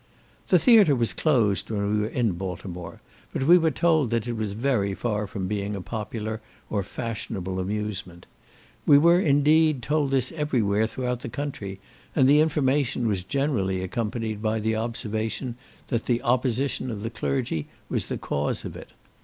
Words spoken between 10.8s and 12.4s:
throughout the country, and the